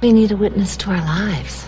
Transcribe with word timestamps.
We 0.00 0.14
need 0.14 0.32
a 0.32 0.36
witness 0.36 0.78
to 0.78 0.92
our 0.92 1.04
lives. 1.04 1.66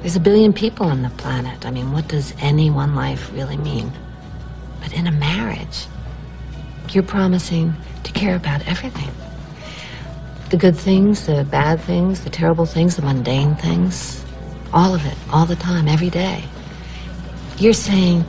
There's 0.00 0.16
a 0.16 0.20
billion 0.20 0.54
people 0.54 0.86
on 0.86 1.02
the 1.02 1.10
planet. 1.10 1.66
I 1.66 1.70
mean, 1.70 1.92
what 1.92 2.08
does 2.08 2.32
any 2.40 2.70
one 2.70 2.94
life 2.94 3.30
really 3.34 3.58
mean? 3.58 3.92
But 4.80 4.94
in 4.94 5.06
a 5.06 5.12
marriage, 5.12 5.86
you're 6.88 7.02
promising 7.02 7.74
to 8.04 8.12
care 8.12 8.34
about 8.34 8.66
everything 8.66 9.10
the 10.48 10.56
good 10.56 10.76
things, 10.76 11.26
the 11.26 11.44
bad 11.50 11.80
things, 11.80 12.24
the 12.24 12.30
terrible 12.30 12.64
things, 12.64 12.96
the 12.96 13.02
mundane 13.02 13.56
things. 13.56 14.24
All 14.72 14.94
of 14.94 15.04
it, 15.04 15.18
all 15.30 15.44
the 15.44 15.56
time, 15.56 15.86
every 15.86 16.08
day. 16.08 16.44
You're 17.58 17.74
saying 17.74 18.24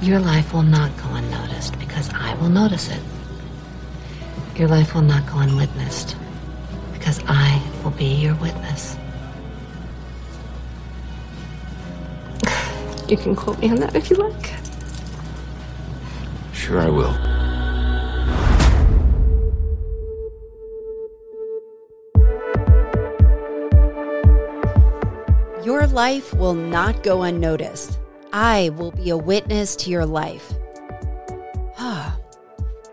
your 0.00 0.18
life 0.18 0.52
will 0.52 0.62
not 0.62 0.96
go 0.96 1.10
unnoticed 1.10 1.78
because 1.78 2.08
I 2.12 2.34
will 2.36 2.48
notice 2.48 2.88
it. 2.88 3.02
Your 4.56 4.68
life 4.68 4.94
will 4.94 5.02
not 5.02 5.26
go 5.26 5.38
unwitnessed 5.38 6.16
because 7.04 7.22
I 7.28 7.62
will 7.82 7.90
be 7.90 8.06
your 8.06 8.34
witness. 8.36 8.96
You 13.06 13.18
can 13.18 13.36
quote 13.36 13.58
me 13.58 13.68
on 13.68 13.76
that 13.76 13.94
if 13.94 14.08
you 14.08 14.16
like. 14.16 14.54
Sure, 16.54 16.80
I 16.80 16.88
will. 16.88 17.12
Your 25.62 25.86
life 25.88 26.32
will 26.32 26.54
not 26.54 27.02
go 27.02 27.24
unnoticed. 27.24 27.98
I 28.32 28.70
will 28.78 28.92
be 28.92 29.10
a 29.10 29.16
witness 29.18 29.76
to 29.76 29.90
your 29.90 30.06
life. 30.06 30.54
Ah. 31.76 32.23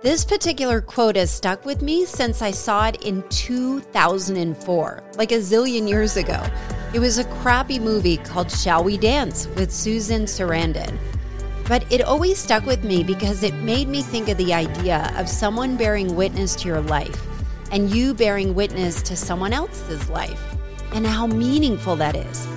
This 0.02 0.26
particular 0.26 0.82
quote 0.82 1.16
has 1.16 1.30
stuck 1.30 1.64
with 1.64 1.84
me 1.84 2.06
since 2.06 2.42
I 2.42 2.50
saw 2.50 2.88
it 2.88 3.04
in 3.04 3.24
2004, 3.30 5.04
like 5.16 5.32
a 5.32 5.36
zillion 5.36 5.88
years 5.88 6.18
ago. 6.18 6.44
It 6.94 7.00
was 7.00 7.20
a 7.20 7.26
crappy 7.26 7.78
movie 7.78 8.18
called 8.18 8.52
Shall 8.52 8.84
We 8.84 8.98
Dance 8.98 9.48
with 9.56 9.72
Susan 9.72 10.24
Sarandon. 10.24 10.98
But 11.68 11.90
it 11.92 12.02
always 12.02 12.40
stuck 12.40 12.66
with 12.66 12.84
me 12.84 13.04
because 13.04 13.44
it 13.44 13.54
made 13.54 13.88
me 13.88 14.02
think 14.02 14.28
of 14.28 14.38
the 14.38 14.56
idea 14.56 15.14
of 15.18 15.30
someone 15.30 15.78
bearing 15.78 16.16
witness 16.16 16.56
to 16.58 16.68
your 16.68 16.82
life 16.82 17.24
and 17.72 17.92
you 17.92 18.16
bearing 18.16 18.56
witness 18.56 19.04
to 19.04 19.16
someone 19.16 19.54
else's 19.54 20.10
life 20.10 20.42
and 20.94 21.06
how 21.06 21.28
meaningful 21.28 21.96
that 21.98 22.16
is. 22.16 22.48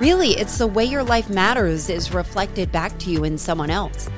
Really, 0.00 0.30
it's 0.30 0.58
the 0.58 0.66
way 0.66 0.84
your 0.84 1.04
life 1.04 1.30
matters 1.30 1.88
is 1.88 2.12
reflected 2.12 2.72
back 2.72 2.98
to 2.98 3.10
you 3.10 3.22
in 3.22 3.38
someone 3.38 3.70
else. 3.70 4.10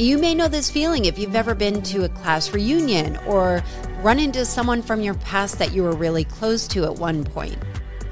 You 0.00 0.16
may 0.16 0.34
know 0.34 0.48
this 0.48 0.70
feeling 0.70 1.04
if 1.04 1.18
you've 1.18 1.36
ever 1.36 1.54
been 1.54 1.82
to 1.82 2.04
a 2.04 2.08
class 2.08 2.54
reunion 2.54 3.18
or 3.26 3.62
run 4.00 4.18
into 4.18 4.46
someone 4.46 4.80
from 4.80 5.02
your 5.02 5.12
past 5.12 5.58
that 5.58 5.72
you 5.72 5.82
were 5.82 5.92
really 5.92 6.24
close 6.24 6.66
to 6.68 6.84
at 6.84 6.94
one 6.94 7.22
point. 7.22 7.58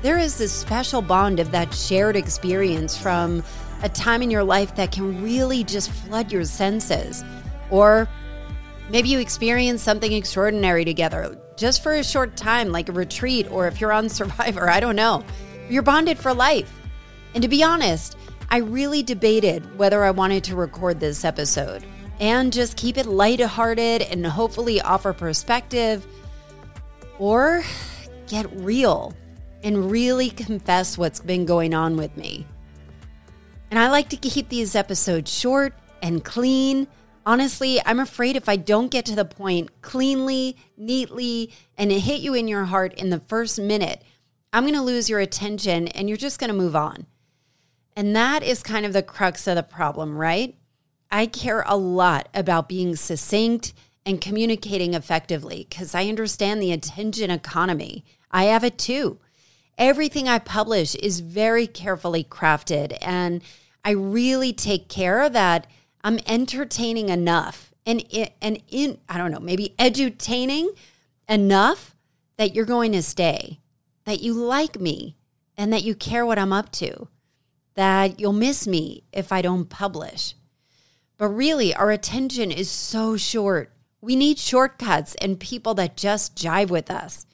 There 0.03 0.19
is 0.19 0.37
this 0.37 0.53
special 0.53 1.01
bond 1.01 1.41
of 1.41 1.51
that 1.53 1.73
shared 1.73 2.15
experience 2.15 2.95
from 2.95 3.43
a 3.83 3.89
time 3.89 4.21
in 4.21 4.31
your 4.31 4.45
life 4.45 4.77
that 4.77 4.93
can 4.93 5.23
really 5.23 5.65
just 5.65 5.91
flood 5.91 6.31
your 6.31 6.45
senses. 6.45 7.25
Or 7.71 8.07
maybe 8.91 9.09
you 9.09 9.19
experience 9.19 9.83
something 9.83 10.13
extraordinary 10.13 10.85
together 10.85 11.41
just 11.57 11.83
for 11.83 11.95
a 11.95 12.05
short 12.05 12.37
time, 12.37 12.71
like 12.71 12.91
a 12.91 12.93
retreat, 12.93 13.51
or 13.51 13.67
if 13.67 13.81
you're 13.81 13.95
on 13.95 14.09
Survivor, 14.11 14.69
I 14.69 14.81
don't 14.81 14.95
know. 14.95 15.25
You're 15.71 15.83
bonded 15.83 16.19
for 16.19 16.35
life. 16.35 16.71
And 17.33 17.41
to 17.43 17.49
be 17.49 17.63
honest, 17.63 18.18
I 18.51 18.59
really 18.59 19.03
debated 19.03 19.79
whether 19.79 20.05
I 20.05 20.11
wanted 20.11 20.45
to 20.45 20.57
record 20.57 21.01
this 21.01 21.25
episode 21.25 21.85
and 22.19 22.53
just 22.53 22.77
keep 22.77 22.97
it 22.97 23.07
lighthearted 23.07 24.03
and 24.03 24.27
hopefully 24.27 24.81
offer 24.81 25.13
perspective 25.13 26.07
or 27.19 27.63
get 28.27 28.51
real 28.53 29.15
and 29.63 29.91
really 29.91 30.31
confess 30.31 30.97
what's 30.97 31.21
been 31.21 31.45
going 31.45 31.75
on 31.75 31.97
with 31.97 32.17
me. 32.17 32.47
And 33.71 33.79
I 33.79 33.91
like 33.91 34.09
to 34.11 34.17
keep 34.17 34.49
these 34.49 34.75
episodes 34.75 35.33
short 35.33 35.75
and 36.03 36.25
clean. 36.25 36.87
Honestly, 37.27 37.81
I'm 37.85 38.01
afraid 38.01 38.37
if 38.37 38.49
I 38.49 38.57
don't 38.57 38.91
get 38.91 39.05
to 39.07 39.15
the 39.15 39.27
point 39.27 39.83
cleanly, 39.83 40.57
neatly, 40.79 41.53
and 41.77 41.93
hit 41.93 42.21
you 42.21 42.33
in 42.33 42.49
your 42.49 42.65
heart 42.65 42.95
in 42.95 43.11
the 43.11 43.21
first 43.21 43.61
minute, 43.61 44.03
I'm 44.55 44.63
going 44.63 44.75
to 44.75 44.81
lose 44.81 45.11
your 45.11 45.21
attention 45.21 45.89
and 45.89 46.09
you're 46.09 46.17
just 46.17 46.41
going 46.41 46.49
to 46.49 46.57
move 46.57 46.75
on. 46.75 47.07
And 47.99 48.15
that 48.15 48.43
is 48.43 48.63
kind 48.63 48.87
of 48.87 48.93
the 48.93 49.03
crux 49.03 49.47
of 49.47 49.57
the 49.57 49.63
problem, 49.63 50.17
right? 50.17 50.55
I 51.11 51.27
care 51.27 51.65
a 51.67 51.77
lot 51.77 52.29
about 52.33 52.69
being 52.69 52.95
succinct 52.95 53.73
and 54.07 54.21
communicating 54.21 54.95
effectively 54.95 55.67
because 55.69 55.95
I 55.95 56.07
understand 56.09 56.63
the 56.63 56.73
attention 56.73 57.31
economy. 57.31 58.05
I 58.31 58.45
have 58.45 58.63
it 58.63 58.79
too 58.79 59.19
everything 59.79 60.29
I 60.29 60.41
publish 60.41 60.95
is 60.97 61.21
very 61.21 61.67
carefully 61.67 62.25
crafted. 62.25 62.99
And 63.01 63.43
I 63.85 63.93
really 63.93 64.53
take 64.53 64.89
care 64.89 65.31
that 65.31 65.67
I'm 66.03 66.19
entertaining 66.27 67.09
enough 67.09 67.73
and, 67.87 68.05
and 68.43 68.63
in, 68.69 68.99
I 69.09 69.17
don't 69.17 69.31
know, 69.31 69.41
maybe 69.41 69.75
edutaining 69.79 70.69
enough 71.29 71.95
that 72.37 72.55
you're 72.55 72.67
going 72.67 72.93
to 72.93 73.03
stay, 73.03 73.61
that 74.05 74.21
you 74.21 74.35
like 74.35 74.79
me, 74.79 75.17
and 75.57 75.73
that 75.73 75.85
you 75.85 75.95
care 75.95 76.27
what 76.27 76.39
I'm 76.39 76.53
up 76.53 76.71
to, 76.73 77.09
that 77.79 78.19
you'll 78.19 78.33
miss 78.33 78.67
me 78.67 79.05
if 79.13 79.31
I 79.31 79.41
don't 79.41 79.71
publish. 79.71 80.35
But 81.17 81.29
really, 81.29 81.73
our 81.73 81.93
attention 81.93 82.51
is 82.51 82.69
so 82.69 83.17
short. 83.17 83.73
We 84.01 84.17
need 84.17 84.41
shortcuts 84.41 85.15
and 85.23 85.39
people 85.39 85.75
that 85.75 85.97
just 85.97 86.35
jive 86.35 86.71
with 86.71 86.91
us. 86.91 87.25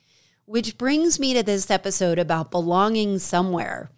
Which 0.44 0.76
brings 0.76 1.18
me 1.18 1.32
to 1.32 1.42
this 1.42 1.70
episode 1.70 2.18
about 2.18 2.50
belonging 2.50 3.20
somewhere 3.20 3.90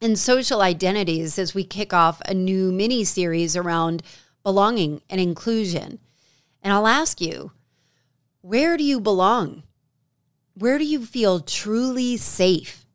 and 0.00 0.18
social 0.18 0.62
identities 0.62 1.38
as 1.38 1.54
we 1.54 1.62
kick 1.62 1.92
off 1.92 2.22
a 2.22 2.32
new 2.32 2.72
mini 2.72 3.04
series 3.04 3.54
around 3.54 4.02
belonging 4.42 5.02
and 5.10 5.20
inclusion. 5.20 5.98
And 6.62 6.72
I'll 6.72 6.86
ask 6.86 7.20
you, 7.20 7.52
where 8.40 8.78
do 8.78 8.84
you 8.84 8.98
belong? 8.98 9.62
Where 10.54 10.78
do 10.78 10.86
you 10.86 11.04
feel 11.04 11.40
truly 11.40 12.16
safe? 12.16 12.85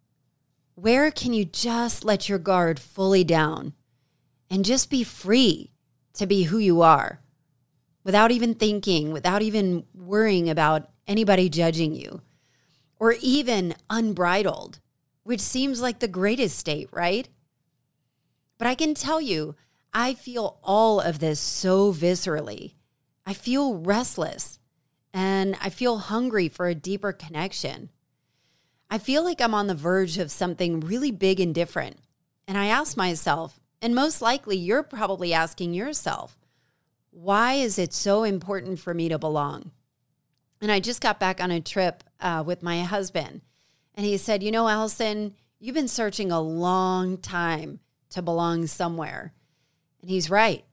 Where 0.81 1.11
can 1.11 1.33
you 1.33 1.45
just 1.45 2.03
let 2.03 2.27
your 2.27 2.39
guard 2.39 2.79
fully 2.79 3.23
down 3.23 3.73
and 4.49 4.65
just 4.65 4.89
be 4.89 5.03
free 5.03 5.71
to 6.13 6.25
be 6.25 6.43
who 6.43 6.57
you 6.57 6.81
are 6.81 7.21
without 8.03 8.31
even 8.31 8.55
thinking, 8.55 9.11
without 9.13 9.41
even 9.41 9.85
worrying 9.93 10.49
about 10.49 10.89
anybody 11.07 11.49
judging 11.49 11.93
you? 11.93 12.21
or 13.01 13.15
even 13.19 13.73
unbridled, 13.89 14.79
which 15.23 15.39
seems 15.39 15.81
like 15.81 15.97
the 15.97 16.07
greatest 16.07 16.55
state, 16.55 16.87
right? 16.91 17.27
But 18.59 18.67
I 18.67 18.75
can 18.75 18.93
tell 18.93 19.19
you, 19.19 19.55
I 19.91 20.13
feel 20.13 20.59
all 20.63 20.99
of 20.99 21.17
this 21.17 21.39
so 21.39 21.91
viscerally. 21.91 22.75
I 23.25 23.33
feel 23.33 23.73
restless 23.73 24.59
and 25.11 25.57
I 25.59 25.71
feel 25.71 25.97
hungry 25.97 26.47
for 26.47 26.67
a 26.67 26.75
deeper 26.75 27.11
connection. 27.11 27.89
I 28.91 28.97
feel 28.97 29.23
like 29.23 29.39
I'm 29.39 29.53
on 29.53 29.67
the 29.67 29.73
verge 29.73 30.17
of 30.17 30.29
something 30.29 30.81
really 30.81 31.11
big 31.11 31.39
and 31.39 31.55
different. 31.55 31.97
And 32.45 32.57
I 32.57 32.65
ask 32.65 32.97
myself, 32.97 33.61
and 33.81 33.95
most 33.95 34.21
likely 34.21 34.57
you're 34.57 34.83
probably 34.83 35.33
asking 35.33 35.73
yourself, 35.73 36.37
why 37.09 37.53
is 37.53 37.79
it 37.79 37.93
so 37.93 38.23
important 38.23 38.79
for 38.79 38.93
me 38.93 39.07
to 39.07 39.17
belong? 39.17 39.71
And 40.59 40.69
I 40.69 40.81
just 40.81 40.99
got 40.99 41.21
back 41.21 41.41
on 41.41 41.51
a 41.51 41.61
trip 41.61 42.03
uh, 42.19 42.43
with 42.45 42.61
my 42.61 42.81
husband. 42.81 43.41
And 43.95 44.05
he 44.05 44.17
said, 44.17 44.43
You 44.43 44.51
know, 44.51 44.67
Allison, 44.67 45.35
you've 45.57 45.75
been 45.75 45.87
searching 45.87 46.29
a 46.29 46.41
long 46.41 47.17
time 47.17 47.79
to 48.09 48.21
belong 48.21 48.67
somewhere. 48.67 49.33
And 50.01 50.09
he's 50.09 50.29
right. 50.29 50.65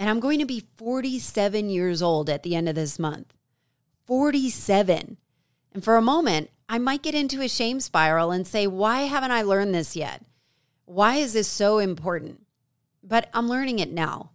And 0.00 0.10
I'm 0.10 0.20
going 0.20 0.40
to 0.40 0.44
be 0.44 0.66
47 0.76 1.70
years 1.70 2.02
old 2.02 2.28
at 2.28 2.42
the 2.42 2.56
end 2.56 2.68
of 2.68 2.74
this 2.74 2.98
month. 2.98 3.32
47. 4.04 5.16
And 5.72 5.84
for 5.84 5.96
a 5.96 6.02
moment, 6.02 6.50
I 6.72 6.78
might 6.78 7.02
get 7.02 7.14
into 7.14 7.42
a 7.42 7.50
shame 7.50 7.80
spiral 7.80 8.30
and 8.30 8.46
say, 8.46 8.66
Why 8.66 9.02
haven't 9.02 9.30
I 9.30 9.42
learned 9.42 9.74
this 9.74 9.94
yet? 9.94 10.22
Why 10.86 11.16
is 11.16 11.34
this 11.34 11.46
so 11.46 11.78
important? 11.78 12.46
But 13.04 13.28
I'm 13.34 13.46
learning 13.46 13.78
it 13.78 13.92
now. 13.92 14.30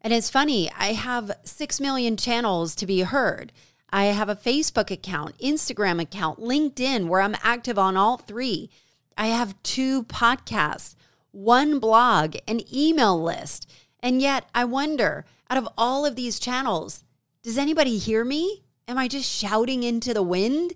And 0.00 0.12
it's 0.12 0.28
funny, 0.28 0.72
I 0.76 0.86
have 0.86 1.30
6 1.44 1.80
million 1.80 2.16
channels 2.16 2.74
to 2.74 2.84
be 2.84 3.02
heard. 3.02 3.52
I 3.90 4.06
have 4.06 4.28
a 4.28 4.34
Facebook 4.34 4.90
account, 4.90 5.38
Instagram 5.38 6.02
account, 6.02 6.40
LinkedIn, 6.40 7.06
where 7.06 7.20
I'm 7.20 7.36
active 7.44 7.78
on 7.78 7.96
all 7.96 8.16
three. 8.16 8.68
I 9.16 9.28
have 9.28 9.62
two 9.62 10.02
podcasts, 10.02 10.96
one 11.30 11.78
blog, 11.78 12.34
an 12.48 12.62
email 12.74 13.22
list. 13.22 13.70
And 14.00 14.20
yet 14.20 14.48
I 14.52 14.64
wonder 14.64 15.26
out 15.48 15.58
of 15.58 15.68
all 15.78 16.04
of 16.04 16.16
these 16.16 16.40
channels, 16.40 17.04
does 17.44 17.56
anybody 17.56 17.98
hear 17.98 18.24
me? 18.24 18.64
Am 18.88 18.98
I 18.98 19.06
just 19.06 19.30
shouting 19.30 19.84
into 19.84 20.12
the 20.12 20.24
wind? 20.24 20.72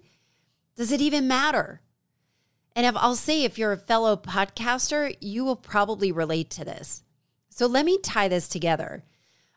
Does 0.77 0.93
it 0.93 1.01
even 1.01 1.27
matter? 1.27 1.81
And 2.75 2.85
if 2.85 2.95
I'll 2.97 3.17
say, 3.17 3.43
if 3.43 3.57
you're 3.57 3.73
a 3.73 3.79
fellow 3.79 4.17
podcaster, 4.17 5.17
you 5.21 5.45
will 5.45 5.57
probably 5.57 6.13
relate 6.13 6.51
to 6.51 6.65
this. 6.65 7.03
So 7.49 7.67
let 7.67 7.87
me 7.87 7.99
tie 7.99 8.29
this 8.29 8.49
together. 8.49 9.03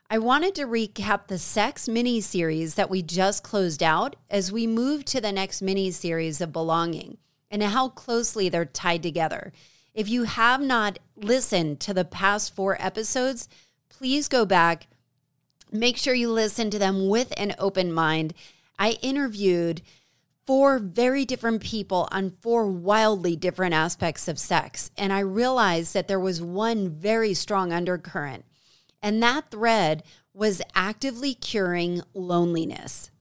I 0.10 0.18
wanted 0.18 0.56
to 0.56 0.66
recap 0.66 1.28
the 1.28 1.38
sex 1.38 1.88
mini 1.90 2.22
series 2.22 2.76
that 2.76 2.90
we 2.90 3.02
just 3.02 3.44
closed 3.44 3.84
out 3.84 4.16
as 4.30 4.52
we 4.52 4.66
move 4.66 5.04
to 5.06 5.20
the 5.20 5.34
next 5.34 5.62
mini 5.62 5.92
series 5.92 6.40
of 6.40 6.54
belonging. 6.54 7.18
and 7.52 7.64
how 7.64 7.90
closely 7.90 8.50
they're 8.50 8.66
tied 8.66 9.04
together. 9.04 9.52
If 9.94 10.08
you 10.08 10.24
have 10.24 10.62
not 10.62 11.00
listened 11.16 11.80
to 11.82 11.94
the 11.94 12.06
past 12.06 12.56
four 12.56 12.78
episodes, 12.80 13.50
please 13.90 14.28
go 14.28 14.46
back. 14.46 14.88
Make 15.72 15.98
sure 15.98 16.14
you 16.14 16.32
listen 16.32 16.70
to 16.70 16.80
them 16.80 17.10
with 17.10 17.34
an 17.38 17.56
open 17.58 17.92
mind. 17.92 18.34
I 18.78 18.92
interviewed 19.02 19.82
four 20.50 20.80
very 20.80 21.26
different 21.26 21.62
people 21.62 22.08
on 22.12 22.34
four 22.42 22.66
wildly 22.66 23.36
different 23.36 23.76
aspects 23.76 24.28
of 24.28 24.40
sex. 24.40 24.90
And 24.98 25.14
I 25.14 25.20
realized 25.20 25.94
that 25.94 26.08
there 26.08 26.20
was 26.20 26.42
one 26.42 26.90
very 26.90 27.36
strong 27.36 27.72
undercurrent. 27.72 28.46
And 29.00 29.22
that 29.22 29.52
thread 29.52 30.02
was 30.34 30.60
actively 30.74 31.36
curing 31.36 32.02
loneliness. 32.16 33.12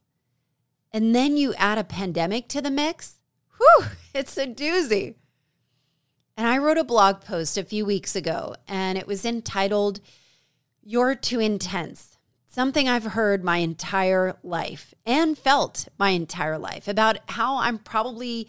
And 0.90 1.14
then 1.14 1.36
you 1.36 1.52
add 1.58 1.76
a 1.76 1.84
pandemic 1.84 2.48
to 2.48 2.62
the 2.62 2.70
mix. 2.70 3.19
Whew, 3.58 3.88
it's 4.14 4.38
a 4.38 4.46
doozy. 4.46 5.16
And 6.34 6.46
I 6.46 6.56
wrote 6.56 6.78
a 6.78 6.82
blog 6.82 7.20
post 7.20 7.58
a 7.58 7.62
few 7.62 7.84
weeks 7.84 8.16
ago, 8.16 8.54
and 8.66 8.96
it 8.96 9.06
was 9.06 9.26
entitled, 9.26 10.00
You're 10.82 11.14
Too 11.14 11.40
Intense 11.40 12.16
something 12.48 12.88
I've 12.88 13.04
heard 13.04 13.44
my 13.44 13.58
entire 13.58 14.36
life 14.42 14.94
and 15.04 15.36
felt 15.36 15.86
my 15.98 16.10
entire 16.10 16.58
life 16.58 16.88
about 16.88 17.18
how 17.28 17.58
I'm 17.58 17.78
probably 17.78 18.48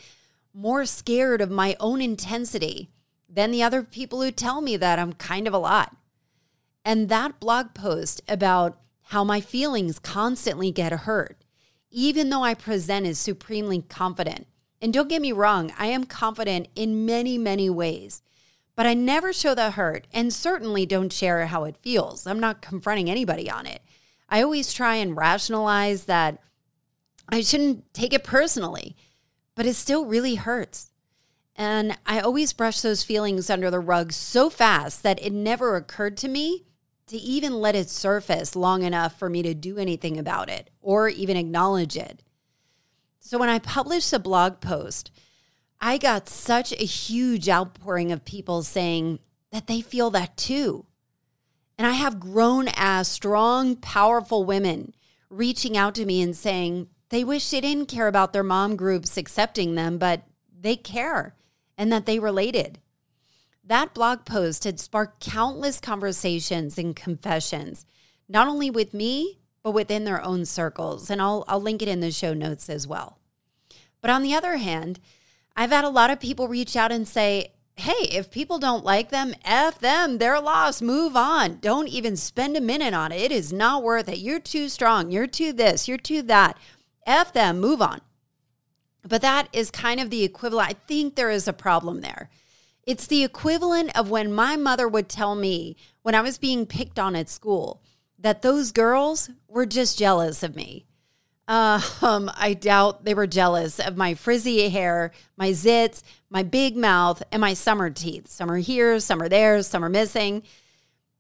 more 0.54 0.86
scared 0.86 1.42
of 1.42 1.52
my 1.52 1.76
own 1.80 2.02
intensity 2.02 2.90
than 3.28 3.52
the 3.52 3.62
other 3.62 3.84
people 3.84 4.22
who 4.22 4.32
tell 4.32 4.62
me 4.62 4.78
that 4.78 4.98
I'm 4.98 5.14
kind 5.14 5.48
of 5.48 5.54
a 5.54 5.60
lot. 5.60 5.96
And 6.84 7.10
that 7.10 7.40
blog 7.40 7.74
post 7.74 8.22
about 8.28 8.80
how 9.04 9.24
my 9.24 9.42
feelings 9.42 10.00
constantly 10.00 10.72
get 10.72 10.92
hurt, 10.92 11.44
even 11.92 12.30
though 12.30 12.44
I 12.44 12.54
present 12.54 13.06
as 13.06 13.20
supremely 13.20 13.82
confident. 13.82 14.48
And 14.82 14.94
don't 14.94 15.10
get 15.10 15.22
me 15.22 15.34
wrong, 15.34 15.74
I 15.78 15.88
am 15.88 16.06
confident 16.06 16.70
in 16.74 17.06
many, 17.06 17.38
many 17.38 17.70
ways, 17.70 18.22
but 18.80 18.88
I 18.88 18.94
never 18.94 19.34
show 19.34 19.54
the 19.54 19.72
hurt 19.72 20.08
and 20.14 20.32
certainly 20.32 20.86
don't 20.86 21.12
share 21.12 21.46
how 21.48 21.66
it 21.66 21.76
feels. 21.82 22.26
I'm 22.26 22.40
not 22.40 22.62
confronting 22.62 23.10
anybody 23.10 23.52
on 23.52 23.66
it. 23.66 23.82
I 24.30 24.42
always 24.42 24.72
try 24.72 24.96
and 24.96 25.18
rationalize 25.18 26.06
that 26.06 26.42
I 27.28 27.42
shouldn't 27.42 27.94
take 27.94 28.14
it 28.14 28.24
personally, 28.24 28.96
but 29.54 29.66
it 29.66 29.74
still 29.74 30.06
really 30.06 30.36
hurts. 30.36 30.92
And 31.58 31.98
I 32.06 32.22
always 32.22 32.54
brush 32.54 32.80
those 32.80 33.04
feelings 33.04 33.50
under 33.50 33.70
the 33.70 33.82
rug 33.82 34.14
so 34.14 34.50
fast 34.50 35.04
that 35.04 35.22
it 35.22 35.34
never 35.34 35.76
occurred 35.76 36.16
to 36.16 36.30
me 36.30 36.64
to 37.08 37.18
even 37.18 37.60
let 37.60 37.76
it 37.76 37.90
surface 37.90 38.56
long 38.56 38.84
enough 38.84 39.20
for 39.20 39.30
me 39.30 39.44
to 39.44 39.54
do 39.54 39.78
anything 39.78 40.18
about 40.18 40.50
it 40.50 40.70
or 40.82 41.10
even 41.10 41.36
acknowledge 41.36 41.98
it. 41.98 42.24
So 43.20 43.38
when 43.38 43.50
I 43.50 43.60
published 43.60 44.14
a 44.14 44.20
blog 44.20 44.62
post, 44.62 45.12
I 45.82 45.98
got 45.98 46.28
such 46.28 46.72
a 46.74 46.86
huge 46.86 47.48
outpouring 47.48 48.12
of 48.12 48.26
people 48.26 48.64
saying 48.64 49.20
that 49.52 49.68
they 49.68 49.82
feel 49.82 50.10
that 50.12 50.36
too. 50.36 50.86
And 51.78 51.88
I 51.88 51.92
have 51.92 52.20
grown 52.20 52.68
as 52.76 53.08
strong, 53.08 53.78
powerful 53.78 54.44
women 54.44 54.94
reaching 55.30 55.78
out 55.78 55.96
to 55.96 56.06
me 56.06 56.22
and 56.22 56.36
saying 56.36 56.90
they 57.10 57.24
wish 57.24 57.50
they 57.50 57.62
didn't 57.62 57.88
care 57.88 58.08
about 58.08 58.34
their 58.34 58.44
mom 58.44 58.76
groups 58.76 59.16
accepting 59.16 59.76
them, 59.76 59.98
but 59.98 60.24
they 60.60 60.76
care 60.76 61.36
and 61.78 61.92
that 61.94 62.06
they 62.06 62.20
related. 62.20 62.80
That 63.64 63.94
blog 63.94 64.26
post 64.26 64.66
had 64.66 64.80
sparked 64.80 65.22
countless 65.22 65.80
conversations 65.80 66.78
and 66.78 66.96
confessions, 66.96 67.86
not 68.28 68.48
only 68.48 68.70
with 68.70 68.94
me, 68.94 69.40
but 69.64 69.72
within 69.72 70.04
their 70.04 70.22
own 70.24 70.46
circles. 70.46 71.10
And 71.10 71.22
I'll, 71.22 71.46
I'll 71.48 71.62
link 71.62 71.82
it 71.82 71.88
in 71.88 72.00
the 72.00 72.12
show 72.12 72.34
notes 72.34 72.70
as 72.70 72.88
well. 72.88 73.20
But 74.02 74.12
on 74.12 74.24
the 74.24 74.34
other 74.34 74.58
hand, 74.58 75.00
I've 75.56 75.72
had 75.72 75.84
a 75.84 75.90
lot 75.90 76.10
of 76.10 76.20
people 76.20 76.48
reach 76.48 76.76
out 76.76 76.92
and 76.92 77.08
say, 77.08 77.54
hey, 77.76 78.08
if 78.12 78.30
people 78.30 78.60
don't 78.60 78.84
like 78.84 79.10
them, 79.10 79.34
F 79.44 79.80
them, 79.80 80.18
they're 80.18 80.42
lost, 80.42 80.82
move 80.82 81.16
on. 81.16 81.60
Don't 81.60 81.88
even 81.88 82.16
spend 82.18 82.58
a 82.58 82.62
minute 82.62 82.94
on 82.94 83.12
it. 83.12 83.22
It 83.22 83.32
is 83.32 83.54
not 83.54 83.84
worth 83.84 84.10
it. 84.10 84.20
You're 84.20 84.40
too 84.40 84.70
strong. 84.70 85.12
You're 85.12 85.28
too 85.28 85.54
this. 85.54 85.88
You're 85.88 85.98
too 85.98 86.22
that. 86.24 86.58
F 87.06 87.32
them, 87.34 87.60
move 87.60 87.82
on. 87.82 88.02
But 89.08 89.22
that 89.22 89.48
is 89.54 89.72
kind 89.72 90.00
of 90.00 90.10
the 90.10 90.24
equivalent. 90.24 90.70
I 90.70 90.74
think 90.88 91.16
there 91.16 91.30
is 91.30 91.48
a 91.48 91.54
problem 91.54 92.02
there. 92.02 92.30
It's 92.84 93.08
the 93.08 93.24
equivalent 93.24 93.98
of 93.98 94.10
when 94.10 94.34
my 94.34 94.58
mother 94.58 94.88
would 94.88 95.10
tell 95.10 95.36
me 95.36 95.78
when 96.02 96.16
I 96.16 96.22
was 96.22 96.38
being 96.38 96.66
picked 96.66 97.00
on 97.00 97.16
at 97.16 97.30
school 97.30 97.82
that 98.18 98.42
those 98.42 98.72
girls 98.72 99.30
were 99.48 99.66
just 99.66 99.98
jealous 99.98 100.44
of 100.44 100.56
me. 100.56 100.86
Uh, 101.50 101.82
um, 102.04 102.32
I 102.36 102.54
doubt 102.54 103.06
they 103.06 103.16
were 103.16 103.26
jealous 103.26 103.80
of 103.80 103.98
my 103.98 104.14
frizzy 104.14 104.70
hair, 104.70 105.12
my 105.36 105.50
zits, 105.50 106.04
my 106.30 106.44
big 106.44 106.78
mouth, 106.78 107.24
and 107.32 107.42
my 107.42 107.56
summer 107.56 107.90
teeth. 107.90 108.28
Some 108.28 108.52
are 108.52 108.58
here, 108.58 109.00
some 109.00 109.20
are 109.20 109.28
there, 109.28 109.64
some 109.64 109.84
are 109.84 109.90
missing. 109.90 110.44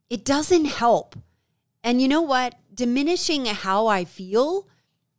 It 0.08 0.24
doesn't 0.24 0.66
help. 0.66 1.16
And 1.84 2.00
you 2.00 2.08
know 2.08 2.22
what? 2.22 2.54
Diminishing 2.72 3.46
how 3.46 3.88
I 3.88 4.06
feel 4.06 4.68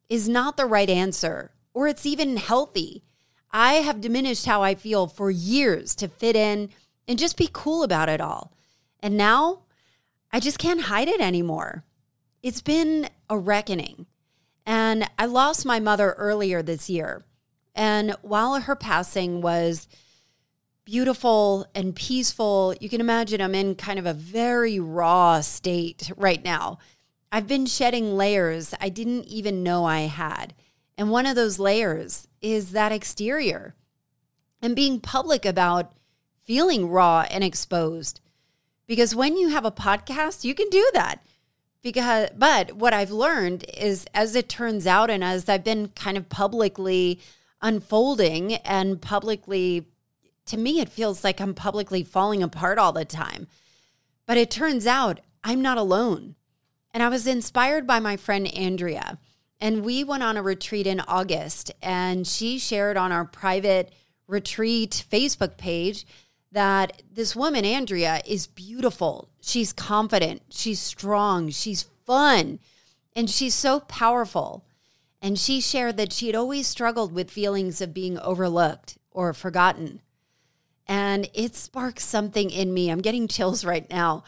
is 0.08 0.28
not 0.28 0.56
the 0.56 0.66
right 0.66 0.88
answer, 0.88 1.50
or 1.74 1.88
it's 1.88 2.06
even 2.06 2.36
healthy. 2.36 3.02
I 3.50 3.74
have 3.74 4.00
diminished 4.00 4.46
how 4.46 4.62
I 4.62 4.76
feel 4.76 5.08
for 5.08 5.28
years 5.28 5.96
to 5.96 6.06
fit 6.06 6.36
in 6.36 6.70
and 7.08 7.18
just 7.18 7.36
be 7.36 7.50
cool 7.52 7.82
about 7.82 8.08
it 8.08 8.20
all. 8.20 8.52
And 9.00 9.16
now 9.16 9.62
I 10.32 10.38
just 10.38 10.60
can't 10.60 10.82
hide 10.82 11.08
it 11.08 11.20
anymore. 11.20 11.82
It's 12.44 12.62
been 12.62 13.08
a 13.28 13.36
reckoning. 13.36 14.06
And 14.70 15.10
I 15.18 15.26
lost 15.26 15.66
my 15.66 15.80
mother 15.80 16.12
earlier 16.12 16.62
this 16.62 16.88
year. 16.88 17.24
And 17.74 18.14
while 18.22 18.60
her 18.60 18.76
passing 18.76 19.40
was 19.40 19.88
beautiful 20.84 21.66
and 21.74 21.92
peaceful, 21.92 22.76
you 22.80 22.88
can 22.88 23.00
imagine 23.00 23.40
I'm 23.40 23.56
in 23.56 23.74
kind 23.74 23.98
of 23.98 24.06
a 24.06 24.14
very 24.14 24.78
raw 24.78 25.40
state 25.40 26.12
right 26.16 26.44
now. 26.44 26.78
I've 27.32 27.48
been 27.48 27.66
shedding 27.66 28.16
layers 28.16 28.72
I 28.80 28.90
didn't 28.90 29.24
even 29.24 29.64
know 29.64 29.86
I 29.86 30.02
had. 30.02 30.54
And 30.96 31.10
one 31.10 31.26
of 31.26 31.34
those 31.34 31.58
layers 31.58 32.28
is 32.40 32.70
that 32.70 32.92
exterior 32.92 33.74
and 34.62 34.76
being 34.76 35.00
public 35.00 35.44
about 35.44 35.96
feeling 36.44 36.88
raw 36.88 37.26
and 37.28 37.42
exposed. 37.42 38.20
Because 38.86 39.16
when 39.16 39.36
you 39.36 39.48
have 39.48 39.64
a 39.64 39.72
podcast, 39.72 40.44
you 40.44 40.54
can 40.54 40.70
do 40.70 40.88
that 40.94 41.24
because 41.82 42.28
but 42.36 42.72
what 42.72 42.92
i've 42.92 43.10
learned 43.10 43.64
is 43.76 44.06
as 44.14 44.36
it 44.36 44.48
turns 44.48 44.86
out 44.86 45.10
and 45.10 45.24
as 45.24 45.48
i've 45.48 45.64
been 45.64 45.88
kind 45.88 46.16
of 46.16 46.28
publicly 46.28 47.20
unfolding 47.62 48.54
and 48.56 49.00
publicly 49.00 49.86
to 50.46 50.56
me 50.56 50.80
it 50.80 50.88
feels 50.88 51.22
like 51.24 51.40
i'm 51.40 51.54
publicly 51.54 52.02
falling 52.02 52.42
apart 52.42 52.78
all 52.78 52.92
the 52.92 53.04
time. 53.04 53.46
But 54.26 54.36
it 54.36 54.50
turns 54.50 54.86
out 54.86 55.20
i'm 55.44 55.62
not 55.62 55.78
alone. 55.78 56.36
And 56.92 57.02
i 57.02 57.08
was 57.08 57.26
inspired 57.26 57.86
by 57.86 58.00
my 58.00 58.16
friend 58.16 58.52
andrea. 58.54 59.18
And 59.62 59.84
we 59.84 60.04
went 60.04 60.22
on 60.22 60.36
a 60.36 60.42
retreat 60.42 60.86
in 60.86 61.00
august 61.00 61.70
and 61.82 62.26
she 62.26 62.58
shared 62.58 62.96
on 62.96 63.12
our 63.12 63.24
private 63.24 63.92
retreat 64.26 65.04
facebook 65.10 65.56
page 65.56 66.06
that 66.52 67.02
this 67.12 67.36
woman, 67.36 67.64
Andrea, 67.64 68.20
is 68.26 68.46
beautiful. 68.46 69.28
She's 69.40 69.72
confident, 69.72 70.42
she's 70.50 70.80
strong, 70.80 71.50
she's 71.50 71.84
fun, 72.04 72.58
and 73.14 73.30
she's 73.30 73.54
so 73.54 73.80
powerful. 73.80 74.64
And 75.22 75.38
she 75.38 75.60
shared 75.60 75.96
that 75.98 76.12
she 76.12 76.26
had 76.26 76.34
always 76.34 76.66
struggled 76.66 77.12
with 77.12 77.30
feelings 77.30 77.80
of 77.80 77.94
being 77.94 78.18
overlooked 78.18 78.98
or 79.10 79.32
forgotten. 79.34 80.00
And 80.86 81.28
it 81.34 81.54
sparks 81.54 82.04
something 82.04 82.50
in 82.50 82.74
me. 82.74 82.90
I'm 82.90 83.00
getting 83.00 83.28
chills 83.28 83.64
right 83.64 83.88
now. 83.90 84.24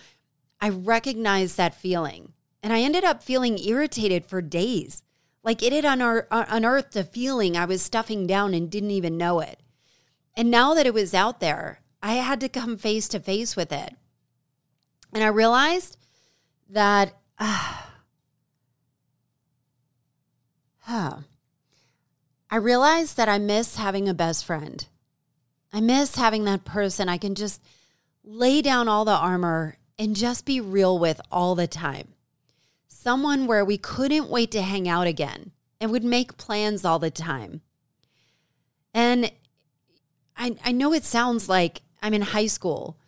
I 0.61 0.69
recognize 0.69 1.57
that 1.57 1.75
feeling. 1.75 2.35
And 2.63 2.73
I 2.73 2.83
ended 2.83 3.05
up 3.05 3.23
feeling 3.23 3.59
irritated 3.59 4.27
for 4.27 4.41
days. 4.41 5.03
Like 5.43 5.61
it 5.63 5.73
had 5.73 5.85
unearthed 5.85 6.95
a 6.95 7.03
feeling 7.03 7.57
I 7.57 7.65
was 7.65 7.83
stuffing 7.83 8.29
down 8.29 8.55
and 8.55 8.71
didn't 8.71 8.93
even 8.93 9.19
know 9.19 9.41
it. 9.41 9.59
And 10.37 10.51
now 10.51 10.73
that 10.75 10.87
it 10.87 10.95
was 10.95 11.15
out 11.15 11.41
there, 11.41 11.81
I 12.03 12.15
had 12.15 12.41
to 12.41 12.49
come 12.49 12.77
face 12.77 13.09
to 13.09 13.21
face 13.21 13.55
with 13.55 13.73
it. 13.73 13.95
And 15.13 15.23
I 15.23 15.29
realized 15.29 15.97
that, 16.71 17.15
uh, 17.39 17.77
huh, 20.81 21.17
I 22.51 22.57
realized 22.57 23.17
that 23.17 23.29
I 23.29 23.39
miss 23.39 23.77
having 23.77 24.09
a 24.09 24.15
best 24.15 24.45
friend. 24.45 24.85
I 25.73 25.81
miss 25.81 26.17
having 26.17 26.45
that 26.45 26.65
person 26.65 27.09
I 27.09 27.17
can 27.17 27.35
just 27.35 27.63
lay 28.25 28.61
down 28.61 28.89
all 28.89 29.05
the 29.05 29.13
armor 29.13 29.79
and 29.99 30.17
just 30.17 30.45
be 30.45 30.61
real 30.61 30.99
with 30.99 31.21
all 31.31 31.55
the 31.55 31.67
time. 31.67 32.09
Someone 32.89 33.47
where 33.47 33.65
we 33.65 33.79
couldn't 33.79 34.29
wait 34.29 34.51
to 34.51 34.63
hang 34.63 34.89
out 34.89 35.07
again 35.07 35.53
and 35.81 35.91
would 35.91 36.05
make 36.05 36.37
plans 36.37 36.85
all 36.85 36.99
the 36.99 37.11
time. 37.11 37.63
And 38.93 39.33
I, 40.37 40.57
I 40.65 40.73
know 40.73 40.93
it 40.93 41.05
sounds 41.05 41.49
like 41.49 41.81
I'm 42.03 42.15
in 42.15 42.23
high 42.23 42.47
school, 42.47 42.99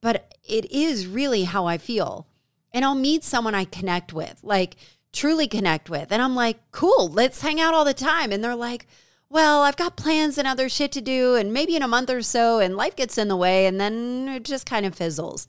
but 0.00 0.36
it 0.46 0.70
is 0.70 1.06
really 1.06 1.44
how 1.44 1.66
I 1.66 1.78
feel. 1.78 2.28
And 2.72 2.84
I'll 2.84 2.94
meet 2.94 3.24
someone 3.24 3.54
I 3.54 3.64
connect 3.64 4.12
with, 4.12 4.38
like 4.42 4.76
truly 5.12 5.48
connect 5.48 5.88
with. 5.88 6.12
And 6.12 6.20
I'm 6.20 6.34
like, 6.34 6.58
cool, 6.70 7.08
let's 7.08 7.40
hang 7.40 7.60
out 7.60 7.72
all 7.72 7.84
the 7.84 7.94
time. 7.94 8.30
And 8.30 8.44
they're 8.44 8.54
like, 8.54 8.86
well, 9.30 9.62
I've 9.62 9.76
got 9.76 9.96
plans 9.96 10.38
and 10.38 10.46
other 10.46 10.68
shit 10.68 10.92
to 10.92 11.00
do, 11.00 11.34
and 11.34 11.52
maybe 11.52 11.74
in 11.74 11.82
a 11.82 11.88
month 11.88 12.10
or 12.10 12.22
so, 12.22 12.60
and 12.60 12.76
life 12.76 12.94
gets 12.94 13.18
in 13.18 13.26
the 13.26 13.36
way, 13.36 13.66
and 13.66 13.80
then 13.80 14.28
it 14.28 14.44
just 14.44 14.64
kind 14.64 14.86
of 14.86 14.94
fizzles. 14.94 15.48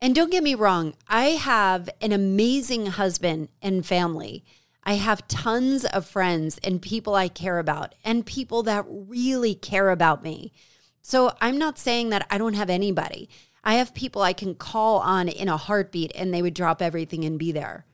And 0.00 0.14
don't 0.14 0.32
get 0.32 0.42
me 0.42 0.54
wrong, 0.54 0.94
I 1.08 1.26
have 1.28 1.88
an 2.02 2.12
amazing 2.12 2.86
husband 2.86 3.48
and 3.62 3.86
family. 3.86 4.44
I 4.84 4.94
have 4.94 5.28
tons 5.28 5.84
of 5.86 6.06
friends 6.06 6.58
and 6.64 6.82
people 6.82 7.14
I 7.14 7.28
care 7.28 7.58
about, 7.58 7.94
and 8.04 8.26
people 8.26 8.62
that 8.64 8.84
really 8.88 9.54
care 9.54 9.88
about 9.88 10.22
me. 10.22 10.52
So 11.02 11.32
I'm 11.40 11.58
not 11.58 11.78
saying 11.78 12.10
that 12.10 12.26
I 12.30 12.38
don't 12.38 12.54
have 12.54 12.70
anybody. 12.70 13.28
I 13.64 13.74
have 13.74 13.92
people 13.92 14.22
I 14.22 14.32
can 14.32 14.54
call 14.54 14.98
on 15.00 15.28
in 15.28 15.48
a 15.48 15.56
heartbeat 15.56 16.12
and 16.14 16.32
they 16.32 16.42
would 16.42 16.54
drop 16.54 16.80
everything 16.80 17.24
and 17.24 17.38
be 17.38 17.52
there. 17.52 17.84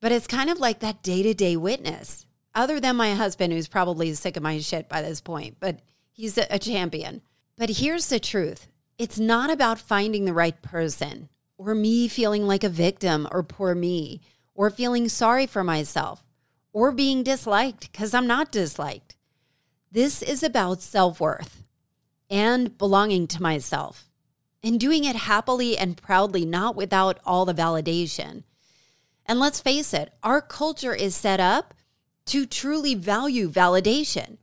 But 0.00 0.12
it's 0.12 0.26
kind 0.26 0.48
of 0.48 0.58
like 0.58 0.80
that 0.80 1.02
day 1.02 1.22
to 1.22 1.34
day 1.34 1.56
witness 1.56 2.26
other 2.54 2.78
than 2.78 2.96
my 2.96 3.14
husband, 3.14 3.52
who's 3.52 3.68
probably 3.68 4.14
sick 4.14 4.36
of 4.36 4.42
my 4.42 4.58
shit 4.60 4.88
by 4.88 5.02
this 5.02 5.20
point, 5.20 5.56
but 5.58 5.80
he's 6.12 6.38
a, 6.38 6.58
champion. 6.58 7.20
But 7.56 7.70
here's 7.70 8.08
the 8.08 8.20
truth 8.20 8.68
it's 8.96 9.18
not 9.18 9.50
about 9.50 9.80
finding 9.80 10.24
the 10.24 10.32
right 10.32 10.60
person 10.62 11.28
or 11.58 11.74
me 11.74 12.06
feeling 12.06 12.46
like 12.46 12.62
a 12.62 12.68
victim 12.68 13.26
or 13.32 13.42
poor 13.42 13.74
me 13.74 14.20
or 14.54 14.70
feeling 14.70 15.08
sorry 15.08 15.46
for 15.46 15.64
myself 15.64 16.22
or 16.72 16.92
being 16.92 17.24
disliked 17.24 17.90
because 17.90 18.14
I'm 18.14 18.26
not 18.28 18.52
disliked. 18.52 19.16
This 19.90 20.22
is 20.22 20.44
about 20.44 20.80
self 20.80 21.20
worth 21.20 21.63
and 22.30 22.76
belonging 22.78 23.26
to 23.28 23.42
myself 23.42 24.08
and 24.62 24.80
doing 24.80 25.04
it 25.04 25.14
happily 25.14 25.76
and 25.76 25.96
proudly, 25.96 26.46
not 26.46 26.74
without 26.74 27.20
all 27.24 27.44
the 27.44 27.54
validation. 27.54 28.44
And 29.26 29.38
let's 29.38 29.60
face 29.60 29.92
it, 29.92 30.12
our 30.22 30.40
culture 30.40 30.94
is 30.94 31.14
set 31.14 31.38
up 31.38 31.74
to 32.26 32.46
truly 32.46 32.94
value 32.94 33.50
validation. 33.50 34.38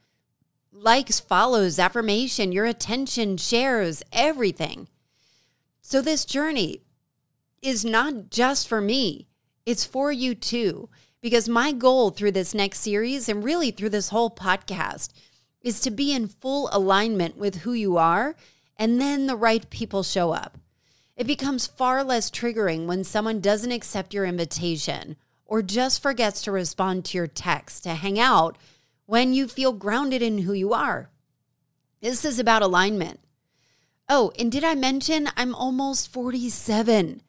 Likes, 0.71 1.19
follows, 1.19 1.79
affirmation, 1.79 2.51
your 2.51 2.65
attention, 2.65 3.37
shares, 3.37 4.03
everything. 4.13 4.87
So, 5.81 6.01
this 6.01 6.23
journey 6.25 6.81
is 7.61 7.83
not 7.83 8.29
just 8.29 8.67
for 8.67 8.79
me, 8.79 9.27
it's 9.65 9.85
for 9.85 10.11
you 10.11 10.35
too. 10.35 10.89
Because 11.21 11.47
my 11.47 11.71
goal 11.71 12.09
through 12.09 12.31
this 12.31 12.55
next 12.55 12.79
series 12.79 13.29
and 13.29 13.43
really 13.43 13.69
through 13.69 13.89
this 13.89 14.09
whole 14.09 14.31
podcast 14.31 15.09
is 15.61 15.79
to 15.81 15.91
be 15.91 16.13
in 16.13 16.27
full 16.27 16.69
alignment 16.71 17.37
with 17.37 17.57
who 17.57 17.73
you 17.73 17.97
are, 17.97 18.35
and 18.77 18.99
then 18.99 19.27
the 19.27 19.35
right 19.35 19.69
people 19.69 20.03
show 20.03 20.31
up. 20.31 20.57
It 21.15 21.27
becomes 21.27 21.67
far 21.67 22.03
less 22.03 22.31
triggering 22.31 22.87
when 22.87 23.03
someone 23.03 23.41
doesn't 23.41 23.71
accept 23.71 24.13
your 24.13 24.25
invitation 24.25 25.17
or 25.45 25.61
just 25.61 26.01
forgets 26.01 26.41
to 26.41 26.51
respond 26.51 27.05
to 27.05 27.17
your 27.17 27.27
text 27.27 27.83
to 27.83 27.89
hang 27.89 28.19
out 28.19 28.57
when 29.05 29.33
you 29.33 29.47
feel 29.47 29.73
grounded 29.73 30.21
in 30.21 30.39
who 30.39 30.53
you 30.53 30.73
are. 30.73 31.09
This 32.01 32.25
is 32.25 32.39
about 32.39 32.61
alignment. 32.61 33.19
Oh, 34.09 34.31
and 34.39 34.51
did 34.51 34.63
I 34.63 34.75
mention 34.75 35.29
I'm 35.35 35.53
almost 35.53 36.11
47? 36.11 37.21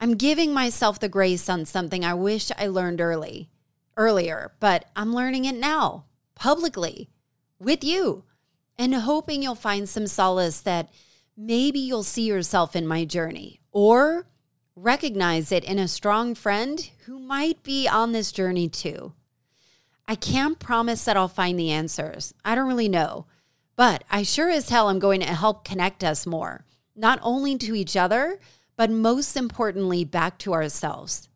I'm 0.00 0.14
giving 0.14 0.54
myself 0.54 0.98
the 0.98 1.08
grace 1.08 1.48
on 1.48 1.66
something 1.66 2.04
I 2.04 2.14
wish 2.14 2.50
I 2.56 2.68
learned 2.68 3.00
early, 3.00 3.50
earlier, 3.96 4.52
but 4.60 4.86
I'm 4.94 5.14
learning 5.14 5.44
it 5.44 5.56
now, 5.56 6.04
publicly, 6.34 7.10
with 7.58 7.82
you, 7.82 8.24
and 8.78 8.94
hoping 8.94 9.42
you'll 9.42 9.54
find 9.54 9.88
some 9.88 10.06
solace 10.06 10.60
that 10.60 10.90
maybe 11.36 11.78
you'll 11.78 12.02
see 12.02 12.26
yourself 12.26 12.76
in 12.76 12.86
my 12.86 13.04
journey 13.04 13.60
or 13.72 14.26
recognize 14.74 15.50
it 15.50 15.64
in 15.64 15.78
a 15.78 15.88
strong 15.88 16.34
friend 16.34 16.90
who 17.06 17.18
might 17.18 17.62
be 17.62 17.88
on 17.88 18.12
this 18.12 18.32
journey 18.32 18.68
too. 18.68 19.12
I 20.08 20.14
can't 20.14 20.58
promise 20.58 21.04
that 21.04 21.16
I'll 21.16 21.28
find 21.28 21.58
the 21.58 21.70
answers. 21.70 22.34
I 22.44 22.54
don't 22.54 22.68
really 22.68 22.88
know. 22.88 23.26
But 23.76 24.04
I 24.10 24.22
sure 24.22 24.48
as 24.48 24.70
hell 24.70 24.88
am 24.88 24.98
going 24.98 25.20
to 25.20 25.26
help 25.26 25.64
connect 25.64 26.02
us 26.02 26.26
more, 26.26 26.64
not 26.94 27.18
only 27.22 27.58
to 27.58 27.74
each 27.74 27.96
other, 27.96 28.40
but 28.76 28.90
most 28.90 29.36
importantly, 29.36 30.04
back 30.04 30.38
to 30.38 30.54
ourselves. 30.54 31.28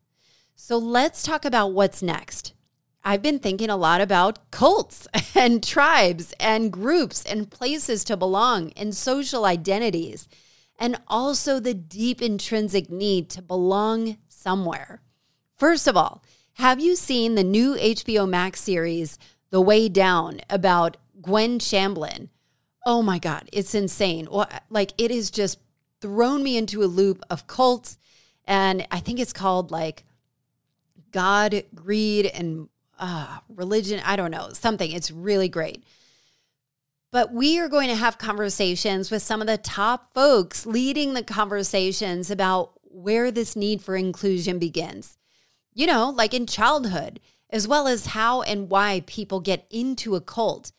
So 0.55 0.77
let's 0.77 1.21
talk 1.21 1.45
about 1.45 1.73
what's 1.73 2.01
next. 2.01 2.53
I've 3.03 3.21
been 3.21 3.39
thinking 3.39 3.69
a 3.69 3.77
lot 3.77 4.01
about 4.01 4.51
cults 4.51 5.07
and 5.35 5.63
tribes 5.63 6.33
and 6.39 6.71
groups 6.71 7.23
and 7.25 7.49
places 7.49 8.03
to 8.05 8.17
belong 8.17 8.71
and 8.75 8.95
social 8.95 9.45
identities 9.45 10.27
and 10.77 10.99
also 11.07 11.59
the 11.59 11.73
deep 11.75 12.21
intrinsic 12.21 12.89
need 12.89 13.29
to 13.29 13.41
belong 13.41 14.17
somewhere. 14.27 15.01
First 15.55 15.87
of 15.87 15.95
all, 15.95 16.23
have 16.53 16.79
you 16.79 16.95
seen 16.95 17.35
the 17.35 17.43
new 17.43 17.75
HBO 17.75 18.27
Max 18.27 18.61
series, 18.61 19.19
The 19.51 19.61
Way 19.61 19.89
Down, 19.89 20.41
about 20.49 20.97
Gwen 21.21 21.59
Shamblin? 21.59 22.29
Oh 22.83 23.03
my 23.03 23.19
God, 23.19 23.47
it's 23.53 23.75
insane. 23.75 24.27
Like, 24.71 24.93
it 24.97 25.11
has 25.11 25.29
just 25.29 25.59
thrown 26.01 26.41
me 26.41 26.57
into 26.57 26.83
a 26.83 26.85
loop 26.85 27.21
of 27.29 27.45
cults. 27.45 27.99
And 28.45 28.87
I 28.89 28.99
think 28.99 29.19
it's 29.19 29.33
called 29.33 29.69
like 29.69 30.03
God, 31.11 31.63
Greed, 31.75 32.25
and 32.25 32.69
uh, 33.01 33.39
Religion. 33.49 34.01
I 34.05 34.15
don't 34.15 34.31
know, 34.31 34.49
something. 34.53 34.89
It's 34.91 35.11
really 35.11 35.49
great. 35.49 35.83
But 37.11 37.33
we 37.33 37.59
are 37.59 37.67
going 37.67 37.89
to 37.89 37.95
have 37.95 38.17
conversations 38.17 39.11
with 39.11 39.21
some 39.21 39.41
of 39.41 39.47
the 39.47 39.57
top 39.57 40.13
folks 40.13 40.65
leading 40.65 41.13
the 41.13 41.23
conversations 41.23 42.31
about 42.31 42.71
where 42.83 43.31
this 43.31 43.55
need 43.55 43.81
for 43.81 43.97
inclusion 43.97 44.59
begins. 44.59 45.17
You 45.73 45.87
know, 45.87 46.09
like 46.09 46.33
in 46.33 46.45
childhood, 46.45 47.19
as 47.49 47.67
well 47.67 47.87
as 47.87 48.07
how 48.07 48.43
and 48.43 48.69
why 48.69 49.03
people 49.07 49.41
get 49.41 49.65
into 49.69 50.15
a 50.15 50.21
cult. 50.21 50.71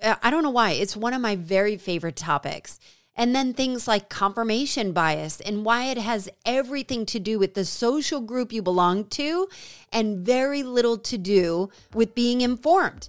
Uh, 0.00 0.14
I 0.22 0.30
don't 0.30 0.44
know 0.44 0.50
why. 0.50 0.72
It's 0.72 0.96
one 0.96 1.12
of 1.12 1.20
my 1.20 1.34
very 1.34 1.76
favorite 1.76 2.16
topics. 2.16 2.78
And 3.16 3.34
then 3.34 3.54
things 3.54 3.86
like 3.86 4.08
confirmation 4.08 4.92
bias 4.92 5.40
and 5.40 5.64
why 5.64 5.84
it 5.84 5.98
has 5.98 6.28
everything 6.44 7.06
to 7.06 7.20
do 7.20 7.38
with 7.38 7.54
the 7.54 7.64
social 7.64 8.20
group 8.20 8.52
you 8.52 8.60
belong 8.60 9.04
to 9.10 9.48
and 9.92 10.26
very 10.26 10.62
little 10.64 10.98
to 10.98 11.16
do 11.16 11.70
with 11.94 12.14
being 12.14 12.40
informed. 12.40 13.08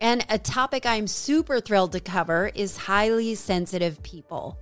And 0.00 0.24
a 0.28 0.38
topic 0.38 0.86
I'm 0.86 1.06
super 1.06 1.60
thrilled 1.60 1.92
to 1.92 2.00
cover 2.00 2.50
is 2.54 2.76
highly 2.76 3.34
sensitive 3.34 4.02
people. 4.02 4.58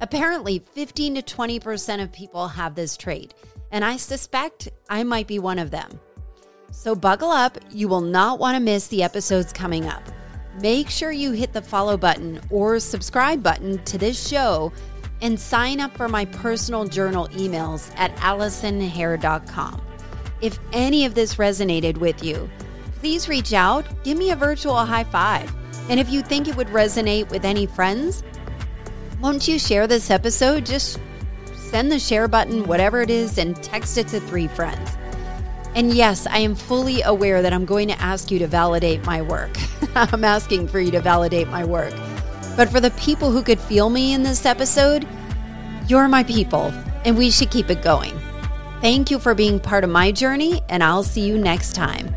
Apparently, 0.00 0.58
15 0.58 1.16
to 1.16 1.22
20% 1.22 2.02
of 2.02 2.12
people 2.12 2.48
have 2.48 2.74
this 2.74 2.96
trait, 2.96 3.32
and 3.72 3.84
I 3.84 3.96
suspect 3.96 4.68
I 4.90 5.02
might 5.02 5.26
be 5.26 5.38
one 5.38 5.58
of 5.58 5.70
them. 5.70 5.98
So, 6.70 6.94
buckle 6.94 7.30
up, 7.30 7.56
you 7.70 7.88
will 7.88 8.02
not 8.02 8.38
want 8.38 8.56
to 8.56 8.60
miss 8.60 8.88
the 8.88 9.02
episodes 9.02 9.52
coming 9.52 9.86
up. 9.86 10.02
Make 10.60 10.88
sure 10.88 11.12
you 11.12 11.32
hit 11.32 11.52
the 11.52 11.60
follow 11.60 11.98
button 11.98 12.40
or 12.50 12.80
subscribe 12.80 13.42
button 13.42 13.82
to 13.84 13.98
this 13.98 14.26
show 14.26 14.72
and 15.20 15.38
sign 15.38 15.80
up 15.80 15.94
for 15.96 16.08
my 16.08 16.24
personal 16.24 16.86
journal 16.86 17.28
emails 17.28 17.92
at 17.96 18.14
AllisonHair.com. 18.16 19.82
If 20.40 20.58
any 20.72 21.04
of 21.04 21.14
this 21.14 21.34
resonated 21.34 21.98
with 21.98 22.22
you, 22.22 22.48
please 23.00 23.28
reach 23.28 23.52
out, 23.52 23.84
give 24.02 24.16
me 24.16 24.30
a 24.30 24.36
virtual 24.36 24.76
high 24.76 25.04
five. 25.04 25.54
And 25.90 26.00
if 26.00 26.10
you 26.10 26.22
think 26.22 26.48
it 26.48 26.56
would 26.56 26.68
resonate 26.68 27.30
with 27.30 27.44
any 27.44 27.66
friends, 27.66 28.22
won't 29.20 29.46
you 29.46 29.58
share 29.58 29.86
this 29.86 30.10
episode? 30.10 30.64
Just 30.64 30.98
send 31.54 31.92
the 31.92 31.98
share 31.98 32.28
button, 32.28 32.66
whatever 32.66 33.02
it 33.02 33.10
is, 33.10 33.38
and 33.38 33.62
text 33.62 33.98
it 33.98 34.08
to 34.08 34.20
three 34.20 34.48
friends. 34.48 34.96
And 35.74 35.92
yes, 35.92 36.26
I 36.26 36.38
am 36.38 36.54
fully 36.54 37.02
aware 37.02 37.42
that 37.42 37.52
I'm 37.52 37.66
going 37.66 37.88
to 37.88 38.00
ask 38.00 38.30
you 38.30 38.38
to 38.38 38.46
validate 38.46 39.04
my 39.04 39.20
work. 39.20 39.54
I'm 40.12 40.24
asking 40.24 40.68
for 40.68 40.78
you 40.78 40.90
to 40.90 41.00
validate 41.00 41.48
my 41.48 41.64
work. 41.64 41.94
But 42.54 42.68
for 42.68 42.80
the 42.80 42.90
people 42.92 43.30
who 43.30 43.42
could 43.42 43.58
feel 43.58 43.88
me 43.88 44.12
in 44.12 44.22
this 44.22 44.44
episode, 44.44 45.08
you're 45.88 46.06
my 46.06 46.22
people, 46.22 46.70
and 47.06 47.16
we 47.16 47.30
should 47.30 47.50
keep 47.50 47.70
it 47.70 47.80
going. 47.80 48.12
Thank 48.82 49.10
you 49.10 49.18
for 49.18 49.34
being 49.34 49.58
part 49.58 49.84
of 49.84 49.90
my 49.90 50.12
journey, 50.12 50.60
and 50.68 50.84
I'll 50.84 51.02
see 51.02 51.26
you 51.26 51.38
next 51.38 51.74
time. 51.74 52.14